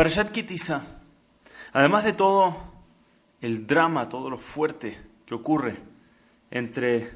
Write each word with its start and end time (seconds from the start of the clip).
Parashat 0.00 0.30
Kitisa, 0.30 0.82
además 1.74 2.04
de 2.04 2.14
todo 2.14 2.56
el 3.42 3.66
drama, 3.66 4.08
todo 4.08 4.30
lo 4.30 4.38
fuerte 4.38 4.98
que 5.26 5.34
ocurre 5.34 5.76
entre 6.50 7.10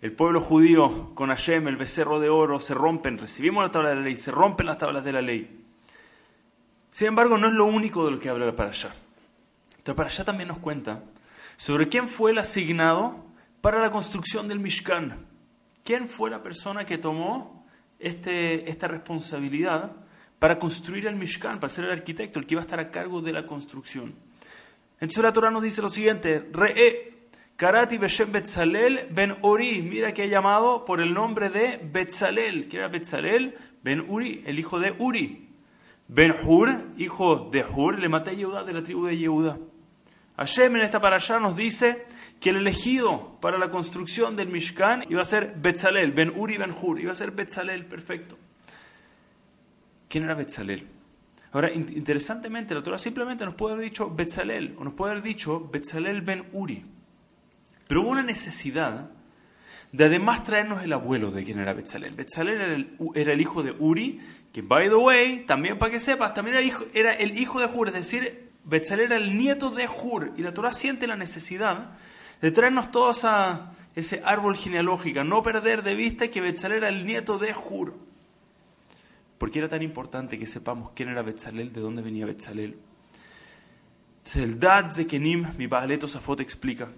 el 0.00 0.12
pueblo 0.12 0.40
judío 0.40 1.14
con 1.14 1.28
Hashem, 1.28 1.68
el 1.68 1.76
becerro 1.76 2.18
de 2.18 2.30
oro, 2.30 2.58
se 2.58 2.72
rompen, 2.72 3.18
recibimos 3.18 3.62
la 3.62 3.70
tabla 3.70 3.90
de 3.90 3.96
la 3.96 4.00
ley, 4.00 4.16
se 4.16 4.30
rompen 4.30 4.68
las 4.68 4.78
tablas 4.78 5.04
de 5.04 5.12
la 5.12 5.20
ley. 5.20 5.66
Sin 6.90 7.08
embargo, 7.08 7.36
no 7.36 7.46
es 7.46 7.52
lo 7.52 7.66
único 7.66 8.06
de 8.06 8.12
lo 8.12 8.18
que 8.18 8.30
habla 8.30 8.46
la 8.46 8.56
Parashá. 8.56 8.94
La 9.84 9.94
Parashá 9.94 10.24
también 10.24 10.48
nos 10.48 10.60
cuenta 10.60 11.02
sobre 11.58 11.90
quién 11.90 12.08
fue 12.08 12.30
el 12.30 12.38
asignado 12.38 13.22
para 13.60 13.80
la 13.80 13.90
construcción 13.90 14.48
del 14.48 14.60
Mishkan. 14.60 15.26
¿Quién 15.84 16.08
fue 16.08 16.30
la 16.30 16.42
persona 16.42 16.86
que 16.86 16.96
tomó 16.96 17.66
este, 17.98 18.70
esta 18.70 18.88
responsabilidad 18.88 19.94
para 20.40 20.58
construir 20.58 21.06
el 21.06 21.14
Mishkan, 21.14 21.60
para 21.60 21.70
ser 21.70 21.84
el 21.84 21.92
arquitecto, 21.92 22.40
el 22.40 22.46
que 22.46 22.54
iba 22.54 22.62
a 22.62 22.64
estar 22.64 22.80
a 22.80 22.90
cargo 22.90 23.20
de 23.20 23.32
la 23.32 23.46
construcción. 23.46 24.14
Entonces 24.94 25.22
la 25.22 25.32
Torah 25.32 25.50
nos 25.50 25.62
dice 25.62 25.82
lo 25.82 25.88
siguiente, 25.88 26.48
Re'e, 26.52 27.28
Karati 27.56 27.98
Beshem 27.98 28.32
Betzalel 28.32 29.08
Ben 29.10 29.36
Uri, 29.42 29.82
mira 29.82 30.12
que 30.12 30.22
ha 30.22 30.26
llamado 30.26 30.86
por 30.86 31.02
el 31.02 31.12
nombre 31.12 31.50
de 31.50 31.78
Betzalel, 31.92 32.68
que 32.68 32.78
era 32.78 32.88
Betzalel 32.88 33.54
Ben 33.82 34.00
Uri, 34.00 34.42
el 34.46 34.58
hijo 34.58 34.80
de 34.80 34.92
Uri. 34.98 35.46
Ben 36.08 36.34
Hur, 36.42 36.90
hijo 36.96 37.50
de 37.52 37.62
Hur, 37.62 37.98
le 37.98 38.08
maté 38.08 38.30
a 38.30 38.32
Yehuda 38.32 38.64
de 38.64 38.72
la 38.72 38.82
tribu 38.82 39.06
de 39.06 39.16
Yehuda. 39.16 39.58
Hashem 40.36 40.74
en 40.74 40.82
esta 40.82 40.98
allá 40.98 41.38
nos 41.38 41.54
dice 41.54 42.06
que 42.40 42.48
el 42.48 42.56
elegido 42.56 43.38
para 43.42 43.58
la 43.58 43.68
construcción 43.68 44.36
del 44.36 44.48
Mishkan 44.48 45.04
iba 45.10 45.20
a 45.20 45.26
ser 45.26 45.54
Betzalel, 45.58 46.12
Ben 46.12 46.32
Uri 46.34 46.56
Ben 46.56 46.72
Hur, 46.72 46.98
iba 46.98 47.12
a 47.12 47.14
ser 47.14 47.30
Betzalel, 47.30 47.84
perfecto. 47.84 48.38
¿Quién 50.10 50.24
era 50.24 50.34
Betzalel? 50.34 50.88
Ahora, 51.52 51.72
interesantemente, 51.72 52.74
la 52.74 52.82
Torah 52.82 52.98
simplemente 52.98 53.44
nos 53.44 53.54
puede 53.54 53.74
haber 53.74 53.84
dicho 53.84 54.12
Betzalel, 54.12 54.74
o 54.76 54.82
nos 54.82 54.94
puede 54.94 55.12
haber 55.12 55.22
dicho 55.22 55.70
Betzalel 55.72 56.22
ben 56.22 56.48
Uri. 56.50 56.84
Pero 57.86 58.02
hubo 58.02 58.10
una 58.10 58.24
necesidad 58.24 59.08
de 59.92 60.04
además 60.04 60.42
traernos 60.42 60.82
el 60.82 60.92
abuelo 60.92 61.30
de 61.30 61.44
quién 61.44 61.60
era 61.60 61.74
Betzalel. 61.74 62.16
Betzalel 62.16 62.60
era 63.14 63.32
el, 63.32 63.40
hijo 63.40 63.62
de 63.62 63.70
Uri, 63.70 64.18
que, 64.52 64.62
by 64.62 64.88
the 64.88 64.96
way, 64.96 65.46
también 65.46 65.78
para 65.78 65.92
que 65.92 66.00
sepas, 66.00 66.34
también 66.34 66.56
era, 66.56 66.66
hijo, 66.66 66.84
era 66.92 67.12
el 67.12 67.38
hijo 67.38 67.60
de 67.60 67.66
Hur, 67.66 67.86
es 67.86 67.94
decir, 67.94 68.50
Betzalel 68.64 69.12
era 69.12 69.16
el 69.16 69.38
nieto 69.38 69.70
de 69.70 69.86
Hur. 69.86 70.32
Y 70.36 70.42
la 70.42 70.52
Torah 70.52 70.72
siente 70.72 71.06
la 71.06 71.14
necesidad 71.14 71.92
de 72.40 72.50
traernos 72.50 72.90
todos 72.90 73.24
a 73.24 73.74
ese 73.94 74.22
árbol 74.24 74.56
genealógico, 74.56 75.22
no 75.22 75.40
perder 75.44 75.84
de 75.84 75.94
vista 75.94 76.26
que 76.32 76.40
Betzalel 76.40 76.78
era 76.78 76.88
el 76.88 77.06
nieto 77.06 77.38
de 77.38 77.54
Hur. 77.54 78.09
¿Por 79.40 79.50
qué 79.50 79.60
era 79.60 79.68
tan 79.68 79.82
importante 79.82 80.38
que 80.38 80.44
sepamos 80.44 80.90
quién 80.90 81.08
era 81.08 81.22
Betzalel, 81.22 81.72
de 81.72 81.80
dónde 81.80 82.02
venía 82.02 82.26
Betzalel? 82.26 82.78
El 84.34 84.60
Dad 84.60 84.92
Zekenim, 84.92 85.56
mi 85.56 85.66
Baaleto 85.66 86.06
Safot 86.06 86.40
explica 86.40 86.92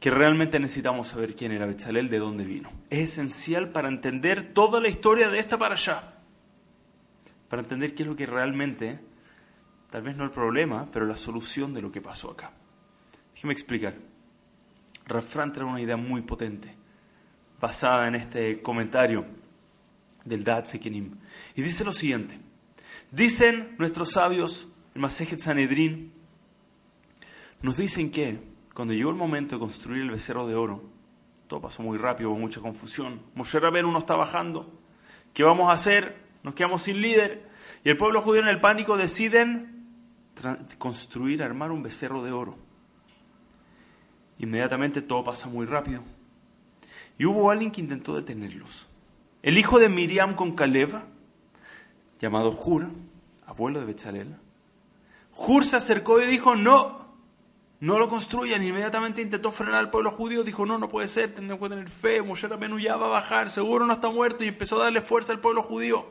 que 0.00 0.10
realmente 0.10 0.58
necesitamos 0.58 1.06
saber 1.06 1.36
quién 1.36 1.52
era 1.52 1.66
Betzalel, 1.66 2.08
de 2.08 2.18
dónde 2.18 2.44
vino. 2.44 2.72
Es 2.90 3.12
esencial 3.12 3.70
para 3.70 3.86
entender 3.86 4.52
toda 4.52 4.80
la 4.80 4.88
historia 4.88 5.30
de 5.30 5.38
esta 5.38 5.56
para 5.58 5.74
allá. 5.76 6.18
Para 7.48 7.62
entender 7.62 7.94
qué 7.94 8.02
es 8.02 8.08
lo 8.08 8.16
que 8.16 8.26
realmente, 8.26 8.98
tal 9.90 10.02
vez 10.02 10.16
no 10.16 10.24
el 10.24 10.32
problema, 10.32 10.88
pero 10.90 11.06
la 11.06 11.16
solución 11.16 11.72
de 11.72 11.82
lo 11.82 11.92
que 11.92 12.00
pasó 12.00 12.32
acá. 12.32 12.50
Déjeme 13.32 13.52
explicar. 13.52 13.94
Rafran 15.06 15.52
trae 15.52 15.68
una 15.68 15.80
idea 15.80 15.96
muy 15.96 16.22
potente, 16.22 16.74
basada 17.60 18.08
en 18.08 18.16
este 18.16 18.60
comentario 18.60 19.43
del 20.24 20.44
Dad 20.44 20.64
Sekenim. 20.64 21.16
Y 21.54 21.62
dice 21.62 21.84
lo 21.84 21.92
siguiente: 21.92 22.38
Dicen 23.10 23.76
nuestros 23.78 24.12
sabios, 24.12 24.68
el 24.94 25.00
Masejet 25.00 25.38
Sanedrin, 25.38 26.12
nos 27.62 27.76
dicen 27.76 28.10
que 28.10 28.40
cuando 28.74 28.92
llegó 28.92 29.10
el 29.10 29.16
momento 29.16 29.56
de 29.56 29.60
construir 29.60 30.02
el 30.02 30.10
becerro 30.10 30.46
de 30.46 30.54
oro, 30.54 30.82
todo 31.46 31.60
pasó 31.60 31.82
muy 31.82 31.98
rápido, 31.98 32.30
hubo 32.30 32.38
mucha 32.38 32.60
confusión. 32.60 33.22
Moshe 33.34 33.60
Rabén 33.60 33.84
uno 33.84 33.98
está 33.98 34.16
bajando. 34.16 34.80
¿Qué 35.32 35.44
vamos 35.44 35.68
a 35.68 35.72
hacer? 35.72 36.16
Nos 36.42 36.54
quedamos 36.54 36.82
sin 36.82 37.00
líder. 37.00 37.48
Y 37.84 37.90
el 37.90 37.96
pueblo 37.96 38.22
judío 38.22 38.42
en 38.42 38.48
el 38.48 38.60
pánico 38.60 38.96
deciden 38.96 39.86
construir, 40.78 41.42
armar 41.42 41.70
un 41.70 41.82
becerro 41.82 42.22
de 42.22 42.32
oro. 42.32 42.58
Inmediatamente 44.38 45.02
todo 45.02 45.22
pasa 45.22 45.48
muy 45.48 45.66
rápido. 45.66 46.02
Y 47.18 47.26
hubo 47.26 47.50
alguien 47.50 47.70
que 47.70 47.80
intentó 47.80 48.16
detenerlos. 48.16 48.88
El 49.44 49.58
hijo 49.58 49.78
de 49.78 49.90
Miriam 49.90 50.32
con 50.36 50.52
Caleb, 50.52 50.88
llamado 52.18 52.50
Hur, 52.50 52.88
abuelo 53.44 53.78
de 53.78 53.84
Betzalel, 53.84 54.36
Hur 55.36 55.66
se 55.66 55.76
acercó 55.76 56.18
y 56.18 56.26
dijo, 56.26 56.56
no, 56.56 57.14
no 57.78 57.98
lo 57.98 58.08
construyan. 58.08 58.62
Inmediatamente 58.62 59.20
intentó 59.20 59.52
frenar 59.52 59.80
al 59.80 59.90
pueblo 59.90 60.10
judío, 60.12 60.44
dijo, 60.44 60.64
no, 60.64 60.78
no 60.78 60.88
puede 60.88 61.08
ser, 61.08 61.34
tenemos 61.34 61.60
que 61.60 61.68
tener 61.68 61.90
fe, 61.90 62.22
Moshe 62.22 62.48
Rabenu 62.48 62.78
ya 62.78 62.96
va 62.96 63.04
a 63.04 63.10
bajar, 63.10 63.50
seguro 63.50 63.86
no 63.86 63.92
está 63.92 64.08
muerto, 64.08 64.44
y 64.44 64.48
empezó 64.48 64.80
a 64.80 64.84
darle 64.84 65.02
fuerza 65.02 65.34
al 65.34 65.40
pueblo 65.40 65.62
judío. 65.62 66.06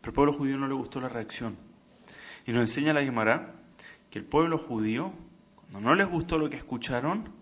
Pero 0.00 0.10
al 0.10 0.14
pueblo 0.14 0.32
judío 0.32 0.56
no 0.56 0.68
le 0.68 0.74
gustó 0.74 1.00
la 1.00 1.08
reacción. 1.08 1.56
Y 2.46 2.52
nos 2.52 2.60
enseña 2.60 2.92
la 2.92 3.02
Gemara 3.02 3.52
que 4.10 4.20
el 4.20 4.24
pueblo 4.24 4.58
judío, 4.58 5.12
cuando 5.72 5.88
no 5.88 5.96
les 5.96 6.08
gustó 6.08 6.38
lo 6.38 6.48
que 6.48 6.56
escucharon, 6.56 7.32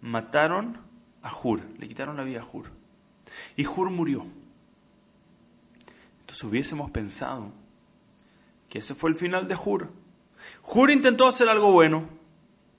mataron 0.00 0.78
a 1.20 1.30
Hur, 1.30 1.60
le 1.78 1.86
quitaron 1.86 2.16
la 2.16 2.24
vida 2.24 2.40
a 2.40 2.46
Hur. 2.46 2.80
Y 3.56 3.66
Hur 3.66 3.90
murió. 3.90 4.26
Entonces 6.20 6.44
hubiésemos 6.44 6.90
pensado 6.90 7.52
que 8.68 8.78
ese 8.78 8.94
fue 8.94 9.10
el 9.10 9.16
final 9.16 9.48
de 9.48 9.54
Hur. 9.54 9.90
Hur 10.62 10.90
intentó 10.90 11.26
hacer 11.26 11.48
algo 11.48 11.72
bueno, 11.72 12.08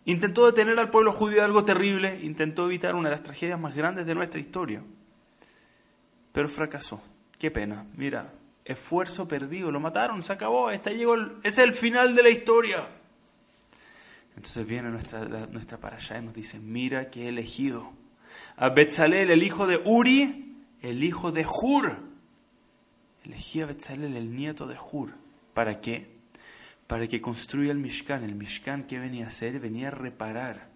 intentó 0.06 0.46
detener 0.46 0.80
al 0.80 0.90
pueblo 0.90 1.14
judío 1.14 1.38
de 1.38 1.46
algo 1.46 1.64
terrible, 1.64 2.20
intentó 2.24 2.66
evitar 2.66 2.96
una 2.96 3.10
de 3.10 3.16
las 3.16 3.24
tragedias 3.24 3.60
más 3.60 3.76
grandes 3.76 4.06
de 4.06 4.16
nuestra 4.16 4.40
historia, 4.40 4.82
pero 6.32 6.50
fracasó. 6.50 7.02
Qué 7.38 7.52
pena, 7.52 7.86
mira, 7.96 8.34
esfuerzo 8.66 9.28
perdido, 9.28 9.72
lo 9.72 9.80
mataron, 9.80 10.24
se 10.24 10.34
acabó, 10.34 10.72
esta 10.72 10.92
llegó 10.92 11.16
es 11.44 11.58
el 11.58 11.74
final 11.74 12.16
de 12.16 12.24
la 12.24 12.30
historia. 12.30 12.88
Entonces 14.36 14.66
viene 14.66 14.90
nuestra, 14.90 15.26
nuestra 15.48 15.78
para 15.78 15.98
allá 15.98 16.18
y 16.18 16.26
nos 16.26 16.34
dice, 16.34 16.60
mira 16.60 17.12
que 17.12 17.26
he 17.26 17.30
elegido 17.30 17.94
a 18.56 18.70
Betzalel, 18.70 19.30
el 19.30 19.44
hijo 19.44 19.68
de 19.68 19.80
Uri, 19.84 20.43
el 20.84 21.04
hijo 21.04 21.32
de 21.32 21.46
Hur. 21.48 21.98
Elegí 23.24 23.62
a 23.62 23.66
Betzalel, 23.66 24.16
el 24.16 24.36
nieto 24.36 24.68
de 24.68 24.78
Hur. 24.78 25.14
¿Para 25.54 25.82
qué? 25.82 26.12
Para 26.88 27.08
que 27.08 27.22
construya 27.22 27.72
el 27.72 27.80
Mishkan. 27.80 28.24
El 28.24 28.36
Mishkan, 28.36 28.84
¿qué 28.84 29.00
venía 29.00 29.26
a 29.26 29.30
hacer? 29.30 29.60
Venía 29.60 29.88
a 29.88 29.92
reparar 29.92 30.70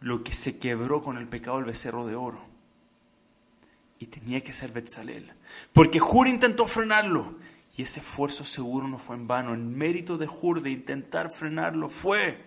lo 0.00 0.22
que 0.22 0.32
se 0.32 0.58
quebró 0.58 1.02
con 1.02 1.18
el 1.18 1.28
pecado 1.28 1.56
del 1.56 1.66
becerro 1.66 2.06
de 2.06 2.14
oro. 2.14 2.40
Y 3.98 4.06
tenía 4.06 4.40
que 4.42 4.52
ser 4.52 4.70
Betzalel. 4.70 5.32
Porque 5.72 6.00
Hur 6.00 6.28
intentó 6.28 6.68
frenarlo. 6.68 7.36
Y 7.76 7.82
ese 7.82 7.98
esfuerzo 7.98 8.44
seguro 8.44 8.86
no 8.86 8.98
fue 8.98 9.16
en 9.16 9.26
vano. 9.26 9.54
El 9.54 9.64
mérito 9.64 10.16
de 10.18 10.28
Hur 10.28 10.62
de 10.62 10.70
intentar 10.70 11.30
frenarlo 11.30 11.88
fue 11.88 12.44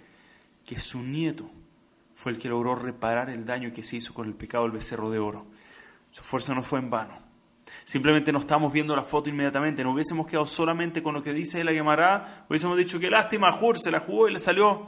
que 0.66 0.80
su 0.80 1.04
nieto 1.04 1.52
fue 2.16 2.32
el 2.32 2.38
que 2.38 2.48
logró 2.48 2.74
reparar 2.76 3.30
el 3.30 3.46
daño 3.46 3.74
que 3.74 3.84
se 3.84 3.98
hizo 3.98 4.14
con 4.14 4.28
el 4.28 4.34
pecado 4.34 4.64
del 4.64 4.72
becerro 4.72 5.10
de 5.10 5.20
oro. 5.20 5.46
Su 6.18 6.24
esfuerzo 6.24 6.56
no 6.56 6.64
fue 6.64 6.80
en 6.80 6.90
vano. 6.90 7.16
Simplemente 7.84 8.32
no 8.32 8.40
estamos 8.40 8.74
viendo 8.74 8.96
la 8.96 9.04
foto 9.04 9.30
inmediatamente. 9.30 9.84
No 9.84 9.92
hubiésemos 9.92 10.26
quedado 10.26 10.48
solamente 10.48 11.04
con 11.04 11.14
lo 11.14 11.22
que 11.22 11.32
dice 11.32 11.64
la 11.64 11.72
Gemara. 11.72 12.48
Hubiésemos 12.50 12.76
dicho 12.76 13.00
que 13.00 13.08
lástima, 13.08 13.56
Hur 13.56 13.78
se 13.78 13.92
la 13.92 14.00
jugó 14.00 14.28
y 14.28 14.34
le 14.34 14.40
salió. 14.40 14.88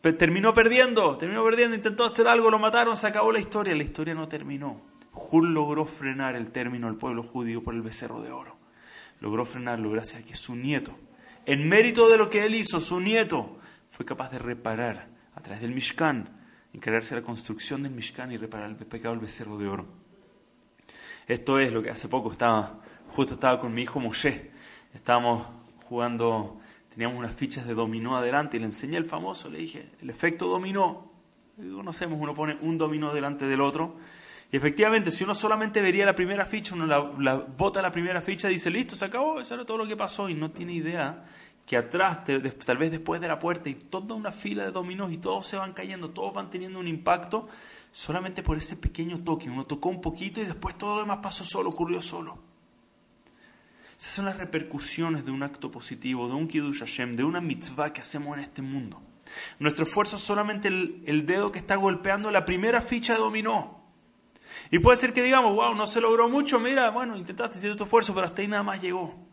Terminó 0.00 0.52
perdiendo, 0.52 1.16
terminó 1.16 1.44
perdiendo, 1.44 1.76
intentó 1.76 2.04
hacer 2.04 2.26
algo, 2.26 2.50
lo 2.50 2.58
mataron, 2.58 2.96
se 2.96 3.06
acabó 3.06 3.30
la 3.30 3.38
historia. 3.38 3.72
La 3.72 3.84
historia 3.84 4.14
no 4.14 4.26
terminó. 4.26 4.82
Hur 5.12 5.44
logró 5.44 5.84
frenar 5.84 6.34
el 6.34 6.50
término 6.50 6.88
del 6.88 6.96
pueblo 6.96 7.22
judío 7.22 7.62
por 7.62 7.74
el 7.74 7.82
becerro 7.82 8.20
de 8.20 8.32
oro. 8.32 8.56
Logró 9.20 9.46
frenarlo 9.46 9.92
gracias 9.92 10.22
a 10.22 10.26
que 10.26 10.34
su 10.34 10.56
nieto, 10.56 10.98
en 11.46 11.68
mérito 11.68 12.10
de 12.10 12.18
lo 12.18 12.30
que 12.30 12.44
él 12.46 12.56
hizo, 12.56 12.80
su 12.80 12.98
nieto, 12.98 13.60
fue 13.86 14.04
capaz 14.04 14.32
de 14.32 14.40
reparar 14.40 15.08
a 15.36 15.40
través 15.40 15.62
del 15.62 15.72
Mishkan, 15.72 16.30
encargarse 16.72 17.14
de 17.14 17.20
la 17.20 17.24
construcción 17.24 17.84
del 17.84 17.92
Mishkan 17.92 18.32
y 18.32 18.38
reparar 18.38 18.70
el 18.70 18.74
pecado 18.74 19.14
del 19.14 19.22
becerro 19.22 19.56
de 19.56 19.68
oro. 19.68 20.07
Esto 21.28 21.60
es 21.60 21.74
lo 21.74 21.82
que 21.82 21.90
hace 21.90 22.08
poco 22.08 22.32
estaba, 22.32 22.80
justo 23.10 23.34
estaba 23.34 23.60
con 23.60 23.74
mi 23.74 23.82
hijo 23.82 24.00
Moshe. 24.00 24.50
Estábamos 24.94 25.46
jugando, 25.84 26.58
teníamos 26.88 27.18
unas 27.18 27.34
fichas 27.34 27.66
de 27.66 27.74
dominó 27.74 28.16
adelante 28.16 28.56
y 28.56 28.60
le 28.60 28.66
enseñé 28.66 28.96
el 28.96 29.04
famoso, 29.04 29.50
le 29.50 29.58
dije, 29.58 29.90
el 30.00 30.08
efecto 30.08 30.46
dominó. 30.46 31.12
Conocemos, 31.58 32.18
uno 32.18 32.34
pone 32.34 32.56
un 32.62 32.78
dominó 32.78 33.12
delante 33.12 33.46
del 33.46 33.60
otro. 33.60 33.96
Y 34.50 34.56
efectivamente, 34.56 35.10
si 35.10 35.24
uno 35.24 35.34
solamente 35.34 35.82
vería 35.82 36.06
la 36.06 36.14
primera 36.14 36.46
ficha, 36.46 36.74
uno 36.74 36.86
la, 36.86 37.34
bota 37.34 37.82
la 37.82 37.90
primera 37.90 38.22
ficha 38.22 38.48
dice, 38.48 38.70
listo, 38.70 38.96
se 38.96 39.04
acabó, 39.04 39.38
eso 39.38 39.54
era 39.54 39.66
todo 39.66 39.76
lo 39.76 39.86
que 39.86 39.96
pasó 39.96 40.30
y 40.30 40.34
no 40.34 40.50
tiene 40.50 40.72
idea 40.72 41.26
que 41.68 41.76
atrás, 41.76 42.24
tal 42.24 42.78
vez 42.78 42.90
después 42.90 43.20
de 43.20 43.28
la 43.28 43.38
puerta, 43.38 43.68
y 43.68 43.74
toda 43.74 44.14
una 44.14 44.32
fila 44.32 44.64
de 44.64 44.70
dominós 44.72 45.12
y 45.12 45.18
todos 45.18 45.46
se 45.46 45.58
van 45.58 45.74
cayendo, 45.74 46.08
todos 46.08 46.32
van 46.32 46.48
teniendo 46.48 46.78
un 46.78 46.88
impacto 46.88 47.46
solamente 47.92 48.42
por 48.42 48.56
ese 48.56 48.74
pequeño 48.74 49.22
toque. 49.22 49.50
Uno 49.50 49.66
tocó 49.66 49.90
un 49.90 50.00
poquito 50.00 50.40
y 50.40 50.46
después 50.46 50.78
todo 50.78 50.94
lo 50.94 51.02
demás 51.02 51.18
pasó 51.18 51.44
solo, 51.44 51.68
ocurrió 51.68 52.00
solo. 52.00 52.38
Esas 53.98 54.14
son 54.14 54.24
las 54.24 54.38
repercusiones 54.38 55.26
de 55.26 55.30
un 55.30 55.42
acto 55.42 55.70
positivo, 55.70 56.26
de 56.26 56.32
un 56.32 56.48
Kiddush 56.48 56.78
Hashem, 56.78 57.16
de 57.16 57.24
una 57.24 57.42
mitzvah 57.42 57.92
que 57.92 58.00
hacemos 58.00 58.38
en 58.38 58.44
este 58.44 58.62
mundo. 58.62 59.02
Nuestro 59.58 59.84
esfuerzo 59.84 60.16
es 60.16 60.22
solamente 60.22 60.68
el, 60.68 61.02
el 61.04 61.26
dedo 61.26 61.52
que 61.52 61.58
está 61.58 61.76
golpeando 61.76 62.30
la 62.30 62.46
primera 62.46 62.80
ficha 62.80 63.12
de 63.12 63.18
dominó. 63.18 63.82
Y 64.70 64.78
puede 64.78 64.96
ser 64.96 65.12
que 65.12 65.22
digamos, 65.22 65.54
wow, 65.54 65.74
no 65.74 65.86
se 65.86 66.00
logró 66.00 66.30
mucho, 66.30 66.58
mira, 66.58 66.88
bueno, 66.88 67.14
intentaste 67.14 67.58
hacer 67.58 67.76
tu 67.76 67.84
esfuerzo, 67.84 68.14
pero 68.14 68.26
hasta 68.26 68.40
ahí 68.40 68.48
nada 68.48 68.62
más 68.62 68.80
llegó. 68.80 69.27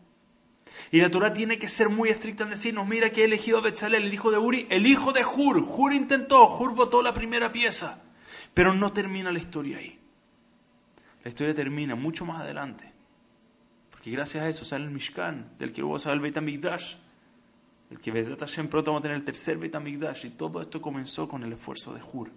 Y 0.90 1.00
la 1.00 1.10
Torah 1.10 1.32
tiene 1.32 1.58
que 1.58 1.68
ser 1.68 1.88
muy 1.88 2.08
estricta 2.08 2.44
en 2.44 2.50
decirnos, 2.50 2.86
mira 2.86 3.10
que 3.10 3.22
he 3.22 3.24
elegido 3.24 3.58
a 3.58 3.62
Betzalel, 3.62 4.04
el 4.04 4.14
hijo 4.14 4.30
de 4.30 4.38
Uri, 4.38 4.66
el 4.70 4.86
hijo 4.86 5.12
de 5.12 5.24
Hur. 5.24 5.58
Hur 5.58 5.92
intentó, 5.92 6.46
Hur 6.46 6.74
votó 6.74 7.02
la 7.02 7.14
primera 7.14 7.50
pieza. 7.52 8.02
Pero 8.54 8.74
no 8.74 8.92
termina 8.92 9.32
la 9.32 9.38
historia 9.38 9.78
ahí. 9.78 9.98
La 11.24 11.28
historia 11.28 11.54
termina 11.54 11.94
mucho 11.96 12.24
más 12.24 12.40
adelante. 12.40 12.92
Porque 13.90 14.10
gracias 14.10 14.44
a 14.44 14.48
eso 14.48 14.64
sale 14.64 14.84
el 14.84 14.90
Mishkan, 14.90 15.56
del 15.58 15.72
que 15.72 15.80
luego 15.80 15.98
sale 15.98 16.14
el 16.14 16.20
Beit. 16.20 16.36
El 16.36 18.00
que 18.00 18.10
Bezat 18.10 18.40
Hashem 18.40 18.68
pronto 18.68 18.90
vamos 18.90 19.00
a 19.00 19.02
tener 19.02 19.16
el 19.16 19.24
tercer 19.24 19.58
Beit 19.58 19.74
HaMikdash. 19.74 20.26
Y 20.26 20.30
todo 20.30 20.60
esto 20.60 20.80
comenzó 20.80 21.26
con 21.26 21.42
el 21.42 21.52
esfuerzo 21.52 21.92
de 21.94 22.00
Hur. 22.00 22.30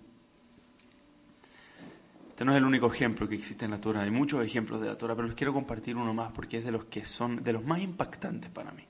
Este 2.39 2.45
no 2.45 2.53
es 2.53 2.59
el 2.59 2.63
único 2.63 2.87
ejemplo 2.87 3.27
que 3.27 3.35
existe 3.35 3.65
en 3.65 3.71
la 3.71 3.81
Torah. 3.81 4.03
Hay 4.03 4.11
muchos 4.11 4.41
ejemplos 4.41 4.79
de 4.79 4.87
la 4.87 4.97
Torah, 4.97 5.13
pero 5.13 5.27
les 5.27 5.35
quiero 5.35 5.51
compartir 5.51 5.97
uno 5.97 6.13
más 6.13 6.31
porque 6.31 6.59
es 6.59 6.63
de 6.63 6.71
los 6.71 6.85
que 6.85 7.03
son 7.03 7.43
de 7.43 7.51
los 7.51 7.65
más 7.65 7.81
impactantes 7.81 8.49
para 8.49 8.71
mí. 8.71 8.85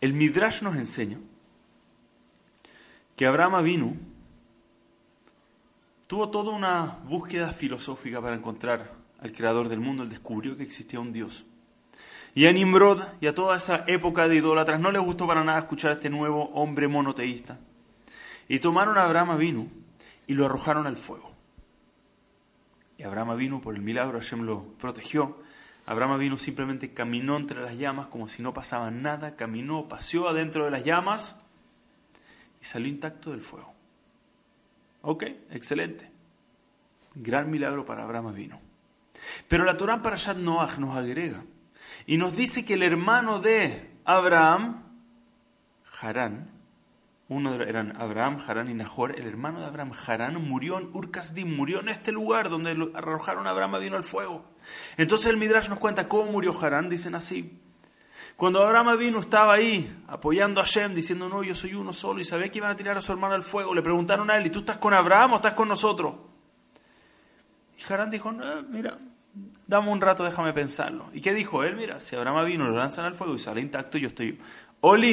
El 0.00 0.12
Midrash 0.12 0.60
nos 0.62 0.74
enseña 0.74 1.18
que 3.14 3.26
Abraham 3.26 3.62
vino 3.62 3.94
tuvo 6.08 6.30
toda 6.30 6.50
una 6.50 6.98
búsqueda 7.04 7.52
filosófica 7.52 8.20
para 8.20 8.34
encontrar 8.34 8.94
al 9.20 9.30
creador 9.30 9.68
del 9.68 9.78
mundo, 9.78 10.02
él 10.02 10.08
descubrió 10.08 10.56
que 10.56 10.64
existía 10.64 10.98
un 10.98 11.12
Dios. 11.12 11.46
Y 12.34 12.48
a 12.48 12.52
Nimrod 12.52 13.04
y 13.20 13.28
a 13.28 13.36
toda 13.36 13.56
esa 13.56 13.84
época 13.86 14.26
de 14.26 14.34
idólatras 14.34 14.80
no 14.80 14.90
les 14.90 15.00
gustó 15.00 15.28
para 15.28 15.44
nada 15.44 15.60
escuchar 15.60 15.92
a 15.92 15.94
este 15.94 16.10
nuevo 16.10 16.46
hombre 16.54 16.88
monoteísta. 16.88 17.60
Y 18.48 18.58
tomaron 18.58 18.98
a 18.98 19.04
Abraham 19.04 19.38
vino 19.38 19.68
y 20.26 20.34
lo 20.34 20.44
arrojaron 20.44 20.88
al 20.88 20.96
fuego. 20.96 21.27
Y 22.98 23.04
Abraham 23.04 23.36
vino 23.36 23.60
por 23.60 23.76
el 23.76 23.80
milagro, 23.80 24.18
Hashem 24.18 24.42
lo 24.42 24.64
protegió. 24.74 25.40
Abraham 25.86 26.18
vino 26.18 26.36
simplemente 26.36 26.92
caminó 26.92 27.36
entre 27.36 27.62
las 27.62 27.78
llamas 27.78 28.08
como 28.08 28.28
si 28.28 28.42
no 28.42 28.52
pasaba 28.52 28.90
nada, 28.90 29.36
caminó, 29.36 29.88
paseó 29.88 30.28
adentro 30.28 30.64
de 30.64 30.72
las 30.72 30.84
llamas 30.84 31.40
y 32.60 32.64
salió 32.64 32.88
intacto 32.88 33.30
del 33.30 33.40
fuego. 33.40 33.72
Ok, 35.02 35.22
excelente. 35.50 36.10
Gran 37.14 37.50
milagro 37.50 37.86
para 37.86 38.02
Abraham 38.02 38.34
vino. 38.34 38.60
Pero 39.46 39.64
la 39.64 39.76
Torah 39.76 39.94
para 39.94 40.02
Parashat 40.02 40.36
Noach 40.36 40.78
nos 40.78 40.96
agrega 40.96 41.44
y 42.04 42.16
nos 42.16 42.36
dice 42.36 42.64
que 42.64 42.74
el 42.74 42.82
hermano 42.82 43.40
de 43.40 43.90
Abraham, 44.04 44.82
Harán, 46.00 46.57
uno 47.28 47.54
eran 47.62 47.94
Abraham, 48.00 48.38
Harán 48.46 48.70
y 48.70 48.74
Nahor, 48.74 49.18
el 49.18 49.26
hermano 49.26 49.60
de 49.60 49.66
Abraham, 49.66 49.92
Harán, 50.06 50.42
murió 50.42 50.78
en 50.78 50.88
Urkasdim, 50.94 51.54
murió 51.54 51.80
en 51.80 51.90
este 51.90 52.10
lugar 52.10 52.48
donde 52.48 52.70
arrojaron 52.94 53.46
a 53.46 53.50
Abraham 53.50 53.80
vino 53.80 53.96
al 53.96 54.04
fuego. 54.04 54.46
Entonces 54.96 55.28
el 55.28 55.36
Midrash 55.36 55.68
nos 55.68 55.78
cuenta 55.78 56.08
cómo 56.08 56.32
murió 56.32 56.58
Harán, 56.58 56.88
dicen 56.88 57.14
así. 57.14 57.60
Cuando 58.34 58.64
Abraham 58.64 58.96
vino 58.98 59.20
estaba 59.20 59.54
ahí 59.54 60.04
apoyando 60.06 60.60
a 60.60 60.64
Shem, 60.64 60.94
diciendo, 60.94 61.28
no, 61.28 61.42
yo 61.42 61.54
soy 61.54 61.74
uno 61.74 61.92
solo, 61.92 62.20
y 62.20 62.24
sabía 62.24 62.50
que 62.50 62.58
iban 62.58 62.70
a 62.70 62.76
tirar 62.76 62.96
a 62.96 63.02
su 63.02 63.12
hermano 63.12 63.34
al 63.34 63.42
fuego. 63.42 63.74
Le 63.74 63.82
preguntaron 63.82 64.30
a 64.30 64.36
él, 64.36 64.46
¿y 64.46 64.50
tú 64.50 64.60
estás 64.60 64.78
con 64.78 64.94
Abraham 64.94 65.34
o 65.34 65.36
estás 65.36 65.54
con 65.54 65.68
nosotros? 65.68 66.14
Y 67.76 67.92
Harán 67.92 68.10
dijo, 68.10 68.32
no, 68.32 68.62
mira, 68.62 68.96
dame 69.66 69.90
un 69.90 70.00
rato, 70.00 70.24
déjame 70.24 70.54
pensarlo. 70.54 71.06
¿Y 71.12 71.20
qué 71.20 71.34
dijo 71.34 71.62
él? 71.62 71.76
Mira, 71.76 72.00
si 72.00 72.16
Abraham 72.16 72.46
vino, 72.46 72.68
lo 72.68 72.76
lanzan 72.76 73.04
al 73.04 73.14
fuego 73.14 73.34
y 73.34 73.38
sale 73.38 73.60
intacto, 73.60 73.98
yo 73.98 74.08
estoy 74.08 74.38
all 74.80 75.04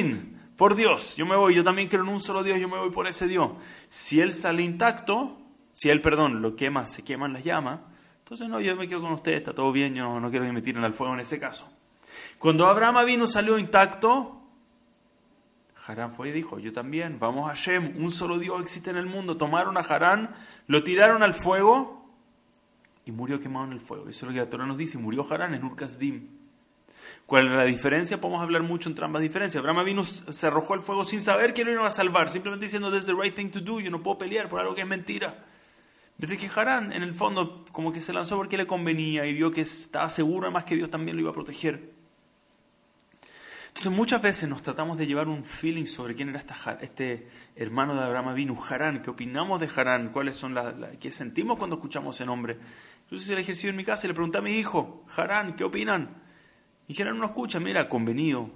por 0.57 0.75
Dios, 0.75 1.15
yo 1.15 1.25
me 1.25 1.35
voy, 1.35 1.55
yo 1.55 1.63
también 1.63 1.87
creo 1.87 2.03
en 2.03 2.09
un 2.09 2.19
solo 2.19 2.43
Dios, 2.43 2.59
yo 2.59 2.69
me 2.69 2.77
voy 2.77 2.91
por 2.91 3.07
ese 3.07 3.27
Dios. 3.27 3.51
Si 3.89 4.21
él 4.21 4.31
sale 4.31 4.63
intacto, 4.63 5.37
si 5.73 5.89
él, 5.89 6.01
perdón, 6.01 6.41
lo 6.41 6.55
quema, 6.55 6.85
se 6.85 7.03
queman 7.03 7.33
las 7.33 7.43
llamas, 7.43 7.81
entonces 8.19 8.47
no, 8.49 8.59
yo 8.61 8.75
me 8.75 8.87
quedo 8.87 9.01
con 9.01 9.11
usted, 9.11 9.33
está 9.33 9.53
todo 9.53 9.71
bien, 9.71 9.93
yo 9.93 10.19
no, 10.19 10.29
quiero 10.29 10.45
que 10.45 10.51
me 10.51 10.61
tiren 10.61 10.83
al 10.83 10.93
fuego 10.93 11.13
en 11.13 11.19
ese 11.19 11.37
caso. 11.37 11.69
Cuando 12.39 12.67
Abraham 12.67 13.05
vino, 13.05 13.27
salió 13.27 13.57
intacto, 13.59 14.41
Harán 15.85 16.11
fue 16.11 16.29
y 16.29 16.31
dijo, 16.31 16.57
yo 16.57 16.71
también, 16.71 17.19
vamos 17.19 17.49
a 17.49 17.53
Shem, 17.53 17.93
un 17.97 18.11
solo 18.11 18.39
Dios 18.39 18.59
existe 18.61 18.89
en 18.89 18.97
el 18.97 19.05
mundo. 19.05 19.37
Tomaron 19.37 19.77
a 19.77 19.81
Harán, 19.81 20.33
lo 20.67 20.83
tiraron 20.83 21.21
al 21.21 21.35
fuego 21.35 22.09
y 23.05 23.11
murió 23.11 23.39
quemado 23.39 23.65
en 23.65 23.73
el 23.73 23.81
fuego. 23.81 24.09
Eso 24.09 24.25
es 24.25 24.31
lo 24.31 24.33
que 24.33 24.39
la 24.39 24.49
Torah 24.49 24.65
nos 24.65 24.77
dice, 24.77 24.97
murió 24.97 25.25
Harán 25.31 25.53
en 25.53 25.63
Urkasdim. 25.63 26.44
¿Cuál 27.25 27.47
es 27.47 27.53
la 27.53 27.65
diferencia? 27.65 28.21
Podemos 28.21 28.41
hablar 28.41 28.61
mucho 28.61 28.87
entre 28.87 29.03
ambas 29.03 29.21
diferencias. 29.21 29.59
Abraham 29.59 29.83
vino, 29.85 30.03
se 30.03 30.47
arrojó 30.47 30.75
al 30.75 30.83
fuego 30.83 31.05
sin 31.05 31.21
saber 31.21 31.53
que 31.53 31.63
lo 31.63 31.71
iba 31.71 31.87
a 31.87 31.91
salvar, 31.91 32.29
simplemente 32.29 32.65
diciendo, 32.65 32.91
this 32.91 33.01
is 33.01 33.05
the 33.07 33.13
right 33.13 33.33
thing 33.33 33.49
to 33.49 33.61
do, 33.61 33.79
yo 33.79 33.89
no 33.89 34.03
puedo 34.03 34.19
pelear 34.19 34.47
por 34.47 34.59
algo 34.59 34.75
que 34.75 34.81
es 34.81 34.87
mentira. 34.87 35.43
Desde 36.17 36.37
que 36.37 36.49
Harán, 36.55 36.93
en 36.93 37.01
el 37.03 37.13
fondo, 37.13 37.65
como 37.71 37.91
que 37.91 37.99
se 37.99 38.13
lanzó 38.13 38.37
porque 38.37 38.57
le 38.57 38.67
convenía 38.67 39.25
y 39.25 39.33
vio 39.33 39.51
que 39.51 39.61
estaba 39.61 40.09
seguro 40.09 40.45
además 40.45 40.63
que 40.63 40.75
Dios 40.75 40.89
también 40.89 41.17
lo 41.17 41.21
iba 41.21 41.31
a 41.31 41.33
proteger. 41.33 41.93
Entonces 43.69 43.91
muchas 43.91 44.21
veces 44.21 44.47
nos 44.47 44.61
tratamos 44.61 44.97
de 44.97 45.05
llevar 45.05 45.27
un 45.27 45.43
feeling 45.43 45.85
sobre 45.85 46.15
quién 46.15 46.29
era 46.29 46.41
este 46.79 47.27
hermano 47.57 47.93
de 47.93 48.05
Abraham 48.05 48.33
vino, 48.33 48.55
Harán, 48.69 49.01
qué 49.01 49.09
opinamos 49.09 49.59
de 49.59 49.67
Harán, 49.75 50.09
cuáles 50.13 50.37
son 50.37 50.53
las, 50.53 50.73
qué 50.97 51.11
sentimos 51.11 51.57
cuando 51.57 51.75
escuchamos 51.75 52.15
ese 52.15 52.25
nombre. 52.25 52.57
Yo 53.11 53.17
hice 53.17 53.33
el 53.33 53.39
ejercicio 53.39 53.71
en 53.71 53.75
mi 53.75 53.83
casa 53.83 54.05
y 54.05 54.09
le 54.09 54.13
pregunté 54.13 54.37
a 54.37 54.41
mi 54.41 54.53
hijo, 54.53 55.03
Harán, 55.17 55.57
¿qué 55.57 55.65
opinan? 55.65 56.23
Y 56.87 57.01
Harán 57.01 57.17
no 57.17 57.25
escucha, 57.25 57.59
mira, 57.59 57.89
convenido. 57.89 58.49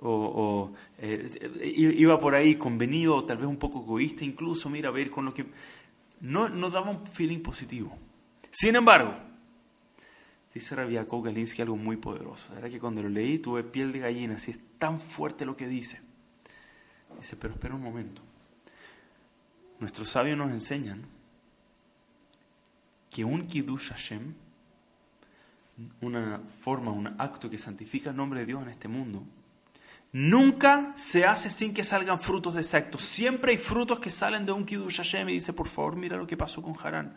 O, 0.00 0.72
eh, 0.98 1.24
iba 1.62 2.18
por 2.18 2.34
ahí 2.34 2.56
convenido, 2.56 3.24
tal 3.24 3.38
vez 3.38 3.46
un 3.46 3.56
poco 3.56 3.80
egoísta 3.82 4.24
incluso, 4.24 4.68
mira, 4.68 4.90
a 4.90 4.92
ver 4.92 5.10
con 5.10 5.24
lo 5.24 5.32
que... 5.32 5.46
No, 6.20 6.48
no 6.48 6.70
daba 6.70 6.90
un 6.90 7.06
feeling 7.06 7.40
positivo. 7.40 7.96
Sin 8.50 8.76
embargo, 8.76 9.14
Dice 10.54 10.76
Rabbi 10.76 10.94
Galinsky 10.94 11.62
algo 11.62 11.76
muy 11.76 11.96
poderoso. 11.96 12.56
Era 12.56 12.70
que 12.70 12.78
cuando 12.78 13.02
lo 13.02 13.08
leí 13.08 13.40
tuve 13.40 13.64
piel 13.64 13.90
de 13.90 13.98
gallina, 13.98 14.36
así 14.36 14.52
es 14.52 14.60
tan 14.78 15.00
fuerte 15.00 15.44
lo 15.44 15.56
que 15.56 15.66
dice. 15.66 16.00
Dice, 17.18 17.34
pero 17.34 17.54
espera 17.54 17.74
un 17.74 17.82
momento. 17.82 18.22
Nuestros 19.80 20.10
sabios 20.10 20.38
nos 20.38 20.52
enseñan 20.52 21.06
que 23.10 23.24
un 23.24 23.48
Kiddush 23.48 23.88
Hashem, 23.88 24.34
una 26.00 26.40
forma, 26.40 26.90
un 26.90 27.20
acto 27.20 27.50
que 27.50 27.58
santifica 27.58 28.10
el 28.10 28.16
nombre 28.16 28.40
de 28.40 28.46
Dios 28.46 28.62
en 28.62 28.68
este 28.68 28.88
mundo, 28.88 29.24
nunca 30.12 30.92
se 30.96 31.24
hace 31.24 31.50
sin 31.50 31.74
que 31.74 31.84
salgan 31.84 32.18
frutos 32.18 32.54
de 32.54 32.60
ese 32.60 32.76
acto. 32.76 32.98
Siempre 32.98 33.52
hay 33.52 33.58
frutos 33.58 33.98
que 33.98 34.10
salen 34.10 34.46
de 34.46 34.52
un 34.52 34.64
Kiddush 34.64 34.98
Hashem 34.98 35.28
y 35.28 35.34
dice, 35.34 35.52
por 35.52 35.68
favor, 35.68 35.96
mira 35.96 36.16
lo 36.16 36.26
que 36.26 36.36
pasó 36.36 36.62
con 36.62 36.74
Harán. 36.82 37.16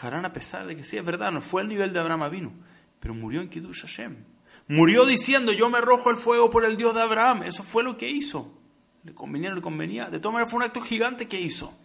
Harán, 0.00 0.24
a 0.24 0.32
pesar 0.32 0.66
de 0.66 0.76
que 0.76 0.84
sí, 0.84 0.96
es 0.96 1.04
verdad, 1.04 1.30
no 1.30 1.42
fue 1.42 1.62
al 1.62 1.68
nivel 1.68 1.92
de 1.92 2.00
Abraham 2.00 2.30
vino, 2.30 2.52
pero 2.98 3.14
murió 3.14 3.40
en 3.40 3.48
Kiddush 3.48 3.82
Hashem. 3.82 4.24
Murió 4.68 5.04
diciendo, 5.06 5.52
yo 5.52 5.68
me 5.68 5.78
arrojo 5.78 6.10
el 6.10 6.16
fuego 6.16 6.50
por 6.50 6.64
el 6.64 6.76
Dios 6.76 6.94
de 6.94 7.02
Abraham. 7.02 7.42
Eso 7.42 7.62
fue 7.62 7.82
lo 7.82 7.98
que 7.98 8.08
hizo. 8.08 8.58
Le 9.04 9.12
convenía, 9.12 9.50
no 9.50 9.56
le 9.56 9.62
convenía. 9.62 10.08
De 10.08 10.20
todas 10.20 10.34
maneras, 10.34 10.50
fue 10.50 10.58
un 10.58 10.64
acto 10.64 10.80
gigante 10.80 11.26
que 11.26 11.40
hizo. 11.40 11.76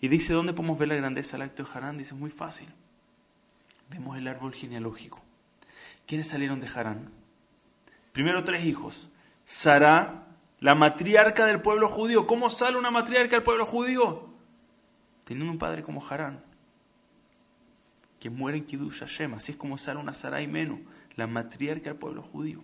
Y 0.00 0.08
dice, 0.08 0.32
¿dónde 0.32 0.52
podemos 0.52 0.78
ver 0.78 0.88
la 0.88 0.96
grandeza 0.96 1.36
del 1.36 1.42
acto 1.42 1.62
de 1.62 1.70
Harán? 1.72 1.98
Dice, 1.98 2.14
muy 2.14 2.30
fácil. 2.30 2.68
Vemos 3.90 4.16
el 4.16 4.28
árbol 4.28 4.54
genealógico. 4.54 5.22
¿Quiénes 6.06 6.28
salieron 6.28 6.60
de 6.60 6.68
Harán? 6.68 7.10
Primero 8.12 8.44
tres 8.44 8.64
hijos. 8.64 9.10
Sara, 9.44 10.26
la 10.58 10.74
matriarca 10.74 11.46
del 11.46 11.60
pueblo 11.60 11.88
judío. 11.88 12.26
¿Cómo 12.26 12.50
sale 12.50 12.78
una 12.78 12.90
matriarca 12.90 13.36
del 13.36 13.44
pueblo 13.44 13.66
judío? 13.66 14.30
Teniendo 15.24 15.52
un 15.52 15.58
padre 15.58 15.82
como 15.82 16.04
Harán 16.04 16.50
que 18.20 18.30
muere 18.30 18.58
en 18.58 18.66
Kiddush 18.66 19.00
Hashem. 19.00 19.34
Así 19.34 19.52
es 19.52 19.58
como 19.58 19.78
sale 19.78 19.98
una 19.98 20.14
Sarai 20.14 20.46
Menu, 20.46 20.84
la 21.16 21.26
matriarca 21.26 21.90
del 21.90 21.98
pueblo 21.98 22.22
judío. 22.22 22.62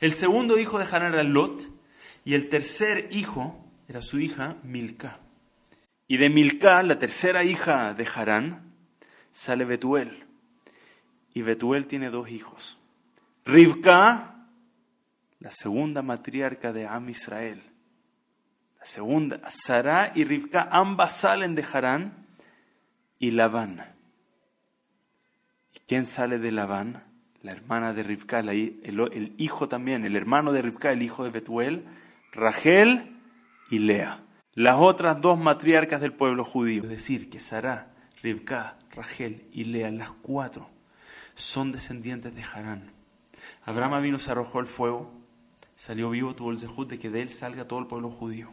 El 0.00 0.12
segundo 0.12 0.58
hijo 0.58 0.78
de 0.78 0.84
Harán 0.84 1.14
era 1.14 1.22
Lot, 1.22 1.70
y 2.24 2.34
el 2.34 2.48
tercer 2.48 3.08
hijo 3.10 3.64
era 3.88 4.02
su 4.02 4.18
hija 4.18 4.56
Milca. 4.64 5.20
Y 6.08 6.16
de 6.18 6.28
Milca, 6.28 6.82
la 6.82 6.98
tercera 6.98 7.44
hija 7.44 7.94
de 7.94 8.06
Harán, 8.14 8.74
sale 9.30 9.64
Betuel. 9.64 10.23
Y 11.34 11.42
Betuel 11.42 11.86
tiene 11.86 12.10
dos 12.10 12.30
hijos. 12.30 12.78
Rivka, 13.44 14.46
la 15.40 15.50
segunda 15.50 16.00
matriarca 16.00 16.72
de 16.72 16.86
Am 16.86 17.10
Israel. 17.10 17.62
La 18.78 18.86
segunda, 18.86 19.40
Sara 19.50 20.12
y 20.14 20.24
Rivka, 20.24 20.68
ambas 20.70 21.16
salen 21.16 21.54
de 21.54 21.64
Harán 21.70 22.26
y 23.18 23.32
Labán. 23.32 23.94
¿Quién 25.86 26.06
sale 26.06 26.38
de 26.38 26.52
Labán? 26.52 27.04
La 27.42 27.52
hermana 27.52 27.92
de 27.92 28.02
Rivka, 28.02 28.40
el, 28.40 29.34
hijo 29.36 29.68
también, 29.68 30.04
el 30.06 30.16
hermano 30.16 30.52
de 30.52 30.62
Rivka, 30.62 30.92
el 30.92 31.02
hijo 31.02 31.24
de 31.24 31.30
Betuel, 31.30 31.84
Rachel 32.32 33.18
y 33.70 33.80
Lea. 33.80 34.22
Las 34.54 34.76
otras 34.78 35.20
dos 35.20 35.38
matriarcas 35.38 36.00
del 36.00 36.14
pueblo 36.14 36.44
judío, 36.44 36.84
es 36.84 36.88
decir, 36.88 37.28
que 37.28 37.40
Sará, 37.40 37.92
Rivka, 38.22 38.78
Rachel 38.94 39.46
y 39.52 39.64
Lea, 39.64 39.90
las 39.90 40.12
cuatro, 40.12 40.70
son 41.34 41.72
descendientes 41.72 42.34
de 42.34 42.42
Harán. 42.42 42.92
Abraham 43.64 44.02
vino, 44.02 44.18
se 44.18 44.30
arrojó 44.30 44.58
al 44.58 44.66
fuego, 44.66 45.10
salió 45.74 46.10
vivo, 46.10 46.34
tuvo 46.34 46.50
el 46.50 46.58
zehut 46.58 46.88
de 46.88 46.98
que 46.98 47.10
de 47.10 47.22
él 47.22 47.28
salga 47.28 47.66
todo 47.66 47.78
el 47.78 47.86
pueblo 47.86 48.10
judío. 48.10 48.50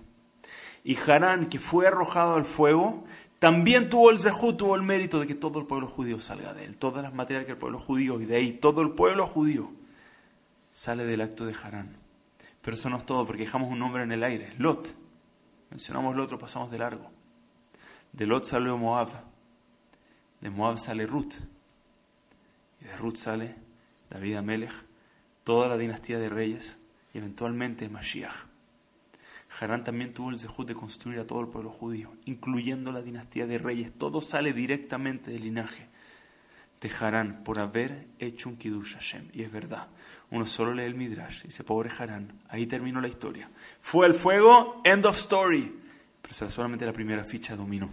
Y 0.83 0.97
Harán, 0.97 1.49
que 1.49 1.59
fue 1.59 1.87
arrojado 1.87 2.35
al 2.35 2.45
fuego, 2.45 3.03
también 3.39 3.89
tuvo 3.89 4.09
el 4.09 4.19
zehut, 4.19 4.57
tuvo 4.57 4.75
el 4.75 4.83
mérito 4.83 5.19
de 5.19 5.27
que 5.27 5.35
todo 5.35 5.59
el 5.59 5.65
pueblo 5.65 5.87
judío 5.87 6.19
salga 6.21 6.53
de 6.53 6.65
él. 6.65 6.77
Todas 6.77 7.03
las 7.03 7.13
materias 7.13 7.45
que 7.45 7.51
el 7.51 7.57
pueblo 7.57 7.79
judío, 7.79 8.19
y 8.21 8.25
de 8.25 8.37
ahí 8.37 8.53
todo 8.53 8.81
el 8.81 8.91
pueblo 8.91 9.27
judío, 9.27 9.71
sale 10.71 11.03
del 11.03 11.21
acto 11.21 11.45
de 11.45 11.53
Harán. 11.53 11.97
Pero 12.61 12.75
eso 12.75 12.89
no 12.89 12.97
es 12.97 13.05
todo, 13.05 13.25
porque 13.25 13.43
dejamos 13.43 13.69
un 13.69 13.79
nombre 13.79 14.03
en 14.03 14.11
el 14.11 14.23
aire, 14.23 14.53
Lot. 14.57 14.95
Mencionamos 15.69 16.15
Lot, 16.15 16.31
lo 16.31 16.37
pasamos 16.37 16.69
de 16.71 16.77
largo. 16.77 17.09
De 18.13 18.25
Lot 18.25 18.43
salió 18.45 18.77
Moab. 18.77 19.09
De 20.39 20.49
Moab 20.49 20.77
sale 20.77 21.05
Ruth. 21.05 21.35
Y 22.81 22.85
de 22.85 22.97
Ruth 22.97 23.15
sale 23.15 23.55
David 24.09 24.35
Amelech, 24.35 24.73
toda 25.43 25.67
la 25.67 25.77
dinastía 25.77 26.19
de 26.19 26.29
reyes 26.29 26.79
y 27.13 27.19
eventualmente 27.19 27.89
Mashiach. 27.89 28.51
Harán 29.59 29.83
también 29.83 30.13
tuvo 30.13 30.29
el 30.29 30.39
zehut 30.39 30.67
de 30.67 30.75
construir 30.75 31.19
a 31.19 31.27
todo 31.27 31.41
el 31.41 31.47
pueblo 31.47 31.71
judío, 31.71 32.13
incluyendo 32.25 32.91
la 32.91 33.01
dinastía 33.01 33.45
de 33.47 33.57
reyes. 33.57 33.91
Todo 33.97 34.21
sale 34.21 34.53
directamente 34.53 35.31
del 35.31 35.43
linaje 35.43 35.89
de 36.79 36.89
Harán 36.99 37.43
por 37.43 37.59
haber 37.59 38.07
hecho 38.17 38.49
un 38.49 38.57
Kiddush 38.57 38.93
Hashem. 38.93 39.29
Y 39.33 39.43
es 39.43 39.51
verdad, 39.51 39.87
uno 40.31 40.45
solo 40.45 40.73
lee 40.73 40.83
el 40.83 40.95
Midrash 40.95 41.41
y 41.41 41.47
dice, 41.47 41.63
pobre 41.63 41.91
Harán, 41.97 42.41
ahí 42.49 42.65
terminó 42.65 43.01
la 43.01 43.07
historia. 43.07 43.49
Fue 43.79 44.07
el 44.07 44.13
fuego, 44.13 44.81
end 44.83 45.05
of 45.05 45.15
story. 45.15 45.79
Pero 46.21 46.33
será 46.33 46.49
solamente 46.49 46.85
la 46.85 46.93
primera 46.93 47.23
ficha 47.23 47.55
dominó. 47.55 47.89